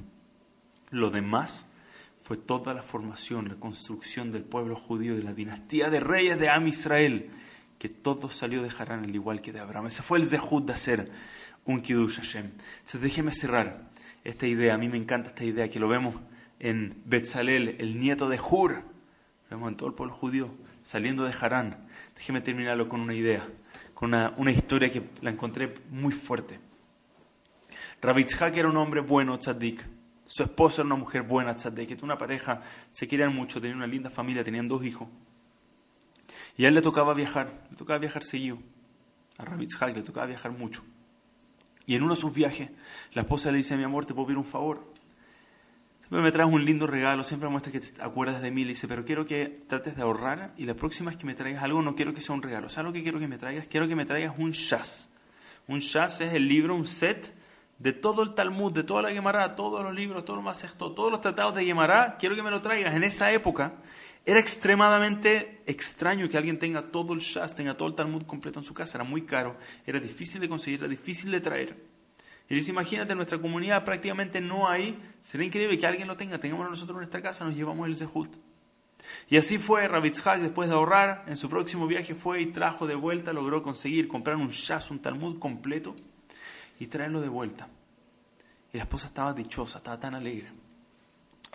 Lo 0.91 1.11
demás 1.11 1.67
fue 2.19 2.37
toda 2.37 2.75
la 2.75 2.83
formación, 2.83 3.49
la 3.49 3.55
construcción 3.55 4.31
del 4.31 4.43
pueblo 4.43 4.75
judío, 4.75 5.17
de 5.17 5.23
la 5.23 5.33
dinastía 5.33 5.89
de 5.89 6.01
reyes 6.01 6.39
de 6.39 6.51
Am 6.51 6.67
Israel, 6.67 7.31
que 7.79 7.89
todo 7.89 8.29
salió 8.29 8.63
de 8.63 8.71
Harán 8.77 9.05
al 9.05 9.15
igual 9.15 9.41
que 9.41 9.53
de 9.53 9.61
Abraham. 9.61 9.87
Ese 9.87 10.03
fue 10.03 10.19
el 10.19 10.25
zehut 10.25 10.67
de 10.67 10.73
hacer 10.73 11.11
un 11.65 11.81
Kiddush 11.81 12.17
Hashem. 12.17 12.51
Entonces 12.79 13.01
déjeme 13.01 13.33
cerrar 13.33 13.89
esta 14.25 14.47
idea, 14.47 14.75
a 14.75 14.79
mí 14.79 14.89
me 14.89 14.99
encanta 14.99 15.29
esta 15.29 15.45
idea, 15.45 15.71
que 15.71 15.79
lo 15.79 15.89
vemos 15.89 16.17
en 16.59 17.01
Betzalel, 17.07 17.77
el 17.79 18.01
nieto 18.01 18.29
de 18.29 18.39
Hur, 18.39 18.73
lo 18.73 19.57
vemos 19.57 19.71
en 19.71 19.77
todo 19.77 19.89
el 19.89 19.95
pueblo 19.95 20.13
judío, 20.13 20.51
saliendo 20.83 21.25
de 21.25 21.35
Harán. 21.41 21.87
Déjeme 22.17 22.41
terminarlo 22.41 22.89
con 22.89 23.01
una 23.01 23.15
idea, 23.15 23.49
con 23.95 24.13
una, 24.13 24.51
historia 24.51 24.91
que 24.91 25.03
la 25.23 25.31
encontré 25.31 25.73
muy 25.91 26.13
fuerte. 26.13 26.59
Rabitzhak 28.03 28.57
era 28.57 28.69
un 28.69 28.77
hombre 28.77 29.01
bueno, 29.01 29.39
tzaddik. 29.39 29.98
Su 30.29 30.43
esposa 30.43 30.83
era 30.83 30.87
una 30.87 30.97
mujer 30.97 31.23
buena, 31.23 31.57
tzaddik. 31.57 32.03
Una 32.03 32.19
pareja, 32.19 32.61
se 32.91 33.09
querían 33.09 33.35
mucho, 33.35 33.63
tenían 33.63 33.79
una 33.79 33.87
linda 33.87 34.11
familia, 34.11 34.45
tenían 34.45 34.67
dos 34.67 34.85
hijos. 34.85 35.09
Y 36.59 36.67
a 36.67 36.69
él 36.69 36.75
le 36.75 36.83
tocaba 36.83 37.15
viajar, 37.15 37.67
le 37.71 37.77
tocaba 37.77 37.99
viajar 37.99 38.23
seguido. 38.23 38.59
A 39.39 39.47
Rabitzhak 39.47 39.97
le 39.97 40.03
tocaba 40.03 40.27
viajar 40.27 40.53
mucho. 40.53 40.85
Y 41.87 41.95
en 41.95 42.03
uno 42.03 42.15
de 42.15 42.21
sus 42.21 42.35
viajes, 42.35 42.69
la 43.15 43.23
esposa 43.23 43.51
le 43.51 43.57
dice, 43.57 43.75
mi 43.79 43.85
amor, 43.85 44.05
te 44.05 44.13
puedo 44.13 44.27
pedir 44.27 44.37
un 44.37 44.45
favor. 44.45 44.93
Siempre 46.01 46.21
me 46.21 46.31
traes 46.31 46.53
un 46.53 46.63
lindo 46.63 46.87
regalo, 46.87 47.25
siempre 47.25 47.49
muestra 47.49 47.73
que 47.73 47.81
te 47.81 48.03
acuerdas 48.03 48.43
de 48.43 48.51
mí. 48.51 48.65
Le 48.65 48.71
dice, 48.71 48.87
pero 48.87 49.07
quiero 49.07 49.25
que 49.25 49.61
trates 49.67 49.97
de 49.97 50.03
ahorrar 50.03 50.53
y 50.59 50.67
la 50.67 50.75
próxima 50.75 51.17
que 51.17 51.25
me 51.25 51.35
traigas 51.35 51.63
algo, 51.63 51.81
no 51.81 51.95
quiero 51.95 52.13
que 52.13 52.21
sea 52.21 52.35
un 52.35 52.43
regalo. 52.43 52.69
¿Sabes 52.69 52.89
lo 52.89 52.93
que 52.93 53.03
quiero 53.03 53.19
que 53.19 53.29
me 53.29 53.39
traigas? 53.39 53.67
Quiero 53.67 53.89
que 53.89 53.97
me 53.97 54.05
traigas 54.05 54.35
un 54.37 54.51
shas. 54.51 55.09
Un 55.69 55.79
shas 55.79 56.21
es 56.21 56.35
el 56.35 56.47
libro, 56.47 56.75
un 56.75 56.85
set 56.85 57.35
de 57.79 57.93
todo 57.93 58.23
el 58.23 58.35
Talmud, 58.35 58.73
de 58.73 58.83
toda 58.83 59.03
la 59.03 59.13
Gemara, 59.13 59.55
todos 59.55 59.83
los 59.83 59.95
libros, 59.95 60.25
todos 60.25 60.43
los 60.43 60.95
todos 60.95 61.11
los 61.11 61.21
tratados 61.21 61.55
de 61.55 61.65
Gemara. 61.65 62.17
Quiero 62.19 62.35
que 62.35 62.43
me 62.43 62.51
lo 62.51 62.61
traigas. 62.61 62.95
En 62.95 63.05
esa 63.05 63.31
época 63.33 63.75
era 64.27 64.41
extremadamente 64.41 65.63
extraño 65.67 66.29
que 66.29 66.37
alguien 66.37 66.59
tenga 66.59 66.91
todo 66.91 67.15
el 67.15 67.21
Shas, 67.21 67.55
tenga 67.55 67.77
todo 67.77 67.89
el 67.89 67.95
Talmud 67.95 68.25
completo 68.25 68.59
en 68.59 68.65
su 68.65 68.75
casa. 68.75 68.99
Era 68.99 69.05
muy 69.05 69.23
caro, 69.23 69.57
era 69.87 70.01
difícil 70.01 70.41
de 70.41 70.49
conseguir, 70.49 70.81
era 70.81 70.89
difícil 70.89 71.31
de 71.31 71.41
traer. 71.41 71.77
Y 72.49 72.55
dice, 72.55 72.71
imagínate, 72.71 73.13
en 73.13 73.19
nuestra 73.19 73.39
comunidad 73.39 73.85
prácticamente 73.85 74.41
no 74.41 74.69
hay. 74.69 74.99
Sería 75.21 75.47
increíble 75.47 75.79
que 75.79 75.87
alguien 75.87 76.09
lo 76.09 76.17
tenga. 76.17 76.39
Tengámoslo 76.39 76.71
nosotros 76.71 76.97
en 76.97 77.01
nuestra 77.01 77.23
casa, 77.23 77.45
nos 77.45 77.55
llevamos 77.55 77.87
el 77.87 77.97
Zehut. 77.97 78.37
Y 79.29 79.37
así 79.37 79.59
fue 79.59 79.87
Rabitzhak, 79.87 80.41
después 80.41 80.69
de 80.69 80.75
ahorrar, 80.75 81.25
en 81.27 81.37
su 81.37 81.49
próximo 81.49 81.87
viaje 81.87 82.15
fue 82.15 82.43
y 82.43 82.47
trajo 82.47 82.87
de 82.87 82.95
vuelta, 82.95 83.33
logró 83.33 83.63
conseguir 83.63 84.09
comprar 84.09 84.37
un 84.37 84.49
Shas, 84.49 84.91
un 84.91 85.01
Talmud 85.01 85.39
completo, 85.39 85.95
y 86.79 86.87
traerlo 86.87 87.21
de 87.21 87.29
vuelta. 87.29 87.69
Y 88.73 88.77
la 88.77 88.85
esposa 88.85 89.07
estaba 89.07 89.33
dichosa, 89.33 89.79
estaba 89.79 89.99
tan 89.99 90.15
alegre. 90.15 90.49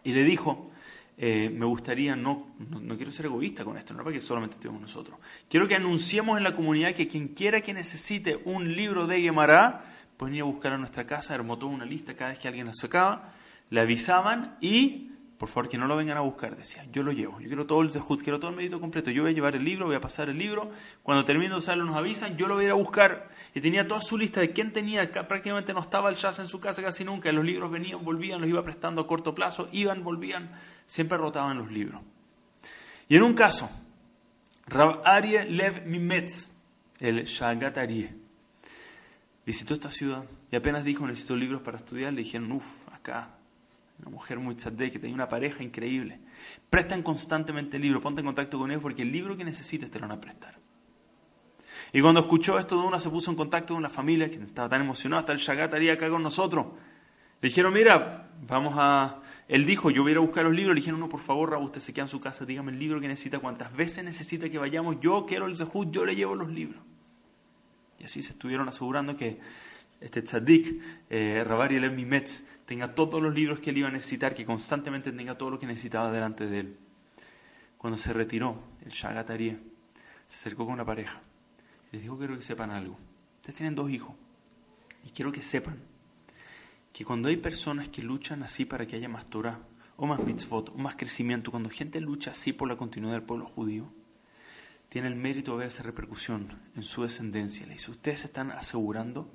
Y 0.03 0.13
le 0.13 0.23
dijo, 0.23 0.71
eh, 1.17 1.49
me 1.49 1.65
gustaría, 1.65 2.15
no, 2.15 2.55
no, 2.57 2.95
quiero 2.95 3.11
ser 3.11 3.27
egoísta 3.27 3.63
con 3.63 3.77
esto, 3.77 3.93
no 3.93 4.03
para 4.03 4.15
que 4.15 4.21
solamente 4.21 4.55
estemos 4.55 4.81
nosotros. 4.81 5.19
Quiero 5.47 5.67
que 5.67 5.75
anunciemos 5.75 6.37
en 6.37 6.43
la 6.43 6.53
comunidad 6.53 6.93
que 6.93 7.07
quien 7.07 7.29
quiera 7.29 7.61
que 7.61 7.73
necesite 7.73 8.39
un 8.45 8.75
libro 8.75 9.05
de 9.07 9.21
Gemara, 9.21 9.83
pues 10.17 10.29
venir 10.29 10.41
a 10.41 10.45
buscar 10.45 10.73
a 10.73 10.77
nuestra 10.77 11.05
casa, 11.05 11.33
armó 11.33 11.57
toda 11.57 11.71
una 11.71 11.85
lista 11.85 12.15
cada 12.15 12.31
vez 12.31 12.39
que 12.39 12.47
alguien 12.47 12.67
la 12.67 12.73
sacaba, 12.73 13.33
le 13.69 13.79
avisaban 13.79 14.57
y 14.59 15.12
por 15.43 15.49
favor 15.49 15.67
que 15.67 15.77
no 15.77 15.87
lo 15.87 15.97
vengan 15.97 16.15
a 16.15 16.21
buscar, 16.21 16.55
decía, 16.55 16.85
yo 16.89 17.03
lo 17.03 17.11
llevo, 17.11 17.41
yo 17.41 17.47
quiero 17.47 17.67
todo 17.67 17.81
el 17.81 17.91
zehut, 17.91 18.23
quiero 18.23 18.39
todo 18.39 18.51
el 18.51 18.55
medito 18.55 18.79
completo, 18.79 19.11
yo 19.11 19.23
voy 19.23 19.33
a 19.33 19.35
llevar 19.35 19.57
el 19.57 19.65
libro, 19.65 19.87
voy 19.87 19.95
a 19.97 19.99
pasar 19.99 20.29
el 20.29 20.37
libro, 20.37 20.71
cuando 21.01 21.25
termine 21.25 21.49
de 21.49 21.57
usarlo 21.57 21.83
nos 21.83 21.97
avisan, 21.97 22.37
yo 22.37 22.47
lo 22.47 22.55
voy 22.55 22.63
a 22.63 22.67
ir 22.67 22.71
a 22.71 22.75
buscar. 22.75 23.27
Y 23.53 23.59
tenía 23.59 23.85
toda 23.85 23.99
su 23.99 24.17
lista 24.17 24.39
de 24.39 24.53
quién 24.53 24.71
tenía, 24.71 25.11
prácticamente 25.11 25.73
no 25.73 25.81
estaba 25.81 26.07
el 26.07 26.15
jazz 26.15 26.39
en 26.39 26.47
su 26.47 26.61
casa 26.61 26.81
casi 26.81 27.03
nunca, 27.03 27.29
los 27.33 27.43
libros 27.43 27.69
venían, 27.69 28.05
volvían, 28.05 28.39
los 28.39 28.49
iba 28.49 28.63
prestando 28.63 29.01
a 29.01 29.05
corto 29.05 29.35
plazo, 29.35 29.67
iban, 29.73 30.01
volvían, 30.01 30.49
siempre 30.85 31.17
rotaban 31.17 31.57
los 31.57 31.69
libros. 31.69 32.01
Y 33.09 33.17
en 33.17 33.23
un 33.23 33.33
caso, 33.33 33.69
Rab 34.67 35.01
Arie 35.03 35.43
Lev 35.43 35.85
Mimetz, 35.87 36.53
el 37.01 37.25
Shagat 37.25 37.79
Arie, 37.79 38.15
visitó 39.45 39.73
esta 39.73 39.91
ciudad 39.91 40.23
y 40.53 40.55
apenas 40.55 40.85
dijo 40.85 41.05
necesito 41.05 41.35
libros 41.35 41.61
para 41.61 41.79
estudiar, 41.79 42.13
le 42.13 42.21
dijeron, 42.21 42.49
uff, 42.53 42.87
acá, 42.93 43.42
una 43.99 44.09
mujer 44.09 44.39
muy 44.39 44.55
tzadé, 44.55 44.91
que 44.91 44.99
tenía 44.99 45.15
una 45.15 45.27
pareja 45.27 45.63
increíble. 45.63 46.19
Prestan 46.69 47.03
constantemente 47.03 47.77
el 47.77 47.83
libro, 47.83 48.01
ponte 48.01 48.21
en 48.21 48.25
contacto 48.25 48.57
con 48.57 48.71
ellos 48.71 48.81
porque 48.81 49.01
el 49.03 49.11
libro 49.11 49.37
que 49.37 49.43
necesites 49.43 49.89
te 49.91 49.99
lo 49.99 50.07
van 50.07 50.17
a 50.17 50.21
prestar. 50.21 50.55
Y 51.91 52.01
cuando 52.01 52.21
escuchó 52.21 52.57
esto 52.57 52.79
de 52.79 52.87
una, 52.87 52.99
se 52.99 53.09
puso 53.09 53.29
en 53.29 53.37
contacto 53.37 53.73
con 53.73 53.77
una 53.77 53.89
familia 53.89 54.29
que 54.29 54.37
estaba 54.37 54.67
tan 54.67 54.81
emocionada, 54.81 55.19
hasta 55.19 55.31
el 55.31 55.37
Shagat 55.37 55.65
estaría 55.65 55.93
acá 55.93 56.09
con 56.09 56.23
nosotros. 56.23 56.65
Le 57.39 57.49
dijeron, 57.49 57.73
mira, 57.73 58.31
vamos 58.47 58.73
a... 58.77 59.21
Él 59.47 59.65
dijo, 59.65 59.91
yo 59.91 60.01
voy 60.01 60.09
a 60.09 60.13
ir 60.13 60.17
a 60.17 60.21
buscar 60.21 60.43
los 60.43 60.53
libros. 60.53 60.73
Le 60.73 60.79
dijeron, 60.79 60.99
no, 60.99 61.09
por 61.09 61.19
favor, 61.19 61.51
Raúl, 61.51 61.65
usted 61.65 61.81
se 61.81 61.93
queda 61.93 62.05
en 62.05 62.09
su 62.09 62.19
casa, 62.19 62.45
dígame 62.45 62.71
el 62.71 62.79
libro 62.79 62.99
que 62.99 63.07
necesita, 63.07 63.39
cuántas 63.39 63.75
veces 63.75 64.03
necesita 64.03 64.49
que 64.49 64.57
vayamos. 64.57 64.99
Yo 65.01 65.25
quiero 65.27 65.45
el 65.45 65.55
Zehut, 65.55 65.91
yo 65.91 66.05
le 66.05 66.15
llevo 66.15 66.35
los 66.35 66.49
libros. 66.49 66.81
Y 67.99 68.05
así 68.05 68.21
se 68.21 68.33
estuvieron 68.33 68.67
asegurando 68.67 69.15
que 69.15 69.39
este 70.01 70.21
tzadik, 70.21 70.81
eh, 71.09 71.43
Rabari 71.45 71.75
El 71.75 72.05
Metz, 72.05 72.43
tenga 72.73 72.95
todos 72.95 73.21
los 73.21 73.35
libros 73.35 73.59
que 73.59 73.69
él 73.69 73.77
iba 73.77 73.87
a 73.87 73.91
necesitar, 73.91 74.33
que 74.33 74.45
constantemente 74.45 75.11
tenga 75.11 75.37
todo 75.37 75.51
lo 75.51 75.59
que 75.59 75.67
necesitaba 75.67 76.11
delante 76.11 76.47
de 76.47 76.61
él. 76.61 76.77
Cuando 77.77 77.99
se 77.99 78.13
retiró, 78.13 78.63
el 78.83 78.89
Shagatarie 78.89 79.59
se 80.25 80.37
acercó 80.37 80.65
con 80.65 80.73
una 80.73 80.83
pareja. 80.83 81.21
Les 81.91 82.01
dijo, 82.01 82.17
quiero 82.17 82.35
que 82.35 82.41
sepan 82.41 82.71
algo. 82.71 82.97
Ustedes 83.35 83.57
tienen 83.57 83.75
dos 83.75 83.91
hijos. 83.91 84.15
Y 85.05 85.11
quiero 85.11 85.31
que 85.31 85.43
sepan 85.43 85.77
que 86.91 87.05
cuando 87.05 87.29
hay 87.29 87.37
personas 87.37 87.89
que 87.89 88.01
luchan 88.01 88.41
así 88.41 88.65
para 88.65 88.87
que 88.87 88.95
haya 88.95 89.07
más 89.07 89.27
Torah, 89.27 89.59
o 89.95 90.07
más 90.07 90.23
mitzvot, 90.23 90.69
o 90.69 90.77
más 90.79 90.95
crecimiento, 90.95 91.51
cuando 91.51 91.69
gente 91.69 92.01
lucha 92.01 92.31
así 92.31 92.53
por 92.53 92.67
la 92.67 92.75
continuidad 92.75 93.13
del 93.13 93.23
pueblo 93.23 93.45
judío, 93.45 93.93
tiene 94.89 95.09
el 95.09 95.15
mérito 95.15 95.51
de 95.51 95.57
ver 95.59 95.67
esa 95.67 95.83
repercusión 95.83 96.59
en 96.75 96.81
su 96.81 97.03
descendencia. 97.03 97.67
Le 97.67 97.73
dice, 97.73 97.91
ustedes 97.91 98.25
están 98.25 98.49
asegurando 98.49 99.31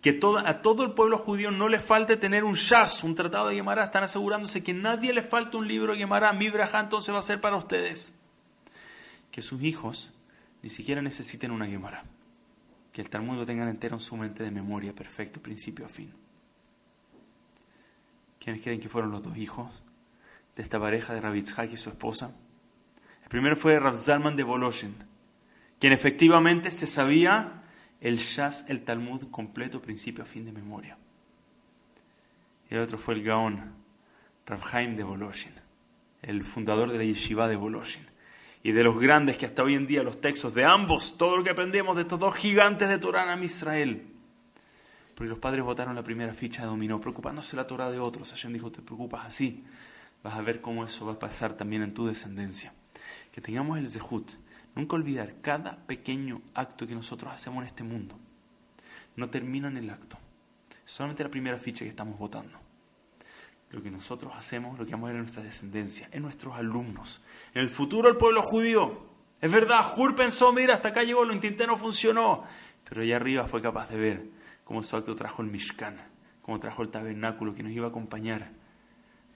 que 0.00 0.20
a 0.44 0.62
todo 0.62 0.84
el 0.84 0.92
pueblo 0.92 1.18
judío 1.18 1.50
no 1.50 1.68
le 1.68 1.80
falte 1.80 2.16
tener 2.16 2.44
un 2.44 2.54
shas, 2.54 3.02
un 3.02 3.14
tratado 3.14 3.48
de 3.48 3.56
Gemara, 3.56 3.84
están 3.84 4.04
asegurándose 4.04 4.62
que 4.62 4.72
nadie 4.72 5.12
le 5.12 5.22
falte 5.22 5.56
un 5.56 5.66
libro 5.66 5.92
de 5.92 5.98
Gemara, 5.98 6.32
mi 6.32 6.50
braja 6.50 6.80
entonces 6.80 7.12
va 7.12 7.18
a 7.18 7.22
ser 7.22 7.40
para 7.40 7.56
ustedes. 7.56 8.14
Que 9.32 9.42
sus 9.42 9.62
hijos 9.62 10.12
ni 10.62 10.70
siquiera 10.70 11.02
necesiten 11.02 11.50
una 11.50 11.66
Gemara. 11.66 12.04
Que 12.92 13.00
el 13.00 13.10
Talmud 13.10 13.36
lo 13.36 13.46
tengan 13.46 13.68
entero 13.68 13.96
en 13.96 14.00
su 14.00 14.16
mente 14.16 14.42
de 14.42 14.50
memoria, 14.50 14.94
perfecto, 14.94 15.40
principio 15.40 15.86
a 15.86 15.88
fin. 15.88 16.12
¿Quiénes 18.38 18.62
creen 18.62 18.80
que 18.80 18.88
fueron 18.88 19.10
los 19.10 19.22
dos 19.22 19.36
hijos 19.36 19.84
de 20.54 20.62
esta 20.62 20.78
pareja 20.78 21.12
de 21.12 21.20
Rabitzhak 21.20 21.72
y 21.72 21.76
su 21.76 21.90
esposa? 21.90 22.34
El 23.22 23.28
primero 23.28 23.56
fue 23.56 23.78
Rav 23.78 23.96
Zalman 23.96 24.36
de 24.36 24.44
Voloshin, 24.44 24.94
quien 25.80 25.92
efectivamente 25.92 26.70
se 26.70 26.86
sabía 26.86 27.64
el 28.00 28.18
Shas, 28.18 28.64
el 28.68 28.84
Talmud 28.84 29.30
completo, 29.30 29.80
principio 29.80 30.24
a 30.24 30.26
fin 30.26 30.44
de 30.44 30.52
memoria. 30.52 30.96
El 32.70 32.78
otro 32.78 32.98
fue 32.98 33.14
el 33.14 33.22
Gaón, 33.22 33.74
Rav 34.46 34.60
Haim 34.72 34.96
de 34.96 35.02
Voloshin, 35.02 35.52
el 36.22 36.42
fundador 36.42 36.90
de 36.92 36.98
la 36.98 37.04
yeshiva 37.04 37.48
de 37.48 37.56
Voloshin. 37.56 38.06
Y 38.62 38.72
de 38.72 38.82
los 38.82 38.98
grandes 38.98 39.36
que 39.36 39.46
hasta 39.46 39.62
hoy 39.62 39.74
en 39.74 39.86
día 39.86 40.02
los 40.02 40.20
textos 40.20 40.52
de 40.54 40.64
ambos, 40.64 41.16
todo 41.16 41.36
lo 41.36 41.44
que 41.44 41.50
aprendemos 41.50 41.96
de 41.96 42.02
estos 42.02 42.20
dos 42.20 42.34
gigantes 42.34 42.88
de 42.88 42.98
Torah 42.98 43.32
en 43.32 43.44
Israel, 43.44 44.06
porque 45.14 45.30
los 45.30 45.38
padres 45.38 45.64
votaron 45.64 45.94
la 45.96 46.04
primera 46.04 46.32
ficha 46.32 46.62
de 46.62 46.68
dominó, 46.68 47.00
preocupándose 47.00 47.56
la 47.56 47.66
Torah 47.66 47.90
de 47.90 47.98
otros. 47.98 48.30
Hashem 48.30 48.52
dijo, 48.52 48.70
te 48.70 48.82
preocupas 48.82 49.26
así, 49.26 49.64
vas 50.22 50.34
a 50.34 50.42
ver 50.42 50.60
cómo 50.60 50.84
eso 50.84 51.06
va 51.06 51.14
a 51.14 51.18
pasar 51.18 51.54
también 51.54 51.82
en 51.82 51.92
tu 51.92 52.06
descendencia. 52.06 52.72
Que 53.32 53.40
tengamos 53.40 53.78
el 53.78 53.88
zehut, 53.88 54.30
Nunca 54.78 54.94
olvidar, 54.94 55.34
cada 55.42 55.76
pequeño 55.88 56.40
acto 56.54 56.86
que 56.86 56.94
nosotros 56.94 57.32
hacemos 57.32 57.62
en 57.62 57.66
este 57.66 57.82
mundo 57.82 58.16
no 59.16 59.28
termina 59.28 59.66
en 59.66 59.76
el 59.76 59.90
acto. 59.90 60.16
solamente 60.84 61.24
la 61.24 61.30
primera 61.30 61.58
ficha 61.58 61.80
que 61.80 61.88
estamos 61.88 62.16
votando. 62.16 62.60
Lo 63.72 63.82
que 63.82 63.90
nosotros 63.90 64.32
hacemos, 64.36 64.78
lo 64.78 64.86
que 64.86 64.92
vamos 64.92 65.06
a 65.06 65.08
ver 65.08 65.16
en 65.16 65.22
nuestra 65.22 65.42
descendencia, 65.42 66.08
en 66.12 66.22
nuestros 66.22 66.54
alumnos, 66.54 67.24
en 67.54 67.62
el 67.62 67.70
futuro 67.70 68.08
del 68.08 68.16
pueblo 68.16 68.40
judío. 68.40 69.02
Es 69.40 69.50
verdad, 69.50 69.84
Hur 69.96 70.14
pensó, 70.14 70.52
mira, 70.52 70.74
hasta 70.74 70.90
acá 70.90 71.02
llegó, 71.02 71.24
lo 71.24 71.34
intenté, 71.34 71.66
no 71.66 71.76
funcionó. 71.76 72.44
Pero 72.88 73.02
allá 73.02 73.16
arriba 73.16 73.48
fue 73.48 73.60
capaz 73.60 73.90
de 73.90 73.96
ver 73.96 74.30
cómo 74.62 74.84
su 74.84 74.94
acto 74.94 75.16
trajo 75.16 75.42
el 75.42 75.48
Mishkan, 75.48 75.96
cómo 76.40 76.60
trajo 76.60 76.82
el 76.82 76.90
tabernáculo 76.90 77.52
que 77.52 77.64
nos 77.64 77.72
iba 77.72 77.86
a 77.86 77.90
acompañar 77.90 78.52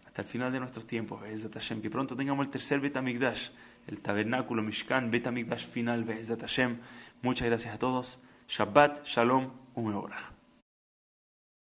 hasta 0.06 0.22
el 0.22 0.28
final 0.28 0.52
de 0.52 0.60
nuestros 0.60 0.86
tiempos, 0.86 1.20
que 1.22 1.90
pronto 1.90 2.14
tengamos 2.14 2.44
el 2.44 2.50
tercer 2.50 2.80
Betamigdash, 2.80 3.48
el 3.86 4.00
tabernáculo 4.00 4.62
Mishkan, 4.62 5.10
Betamigdash 5.10 5.66
final, 5.66 6.04
Hashem. 6.40 6.78
Muchas 7.22 7.48
gracias 7.48 7.74
a 7.74 7.78
todos. 7.78 8.20
Shabbat, 8.48 9.04
Shalom, 9.04 9.50
Umeorach. 9.74 10.41